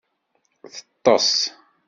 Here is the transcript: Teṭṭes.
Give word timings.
Teṭṭes. 0.73 1.31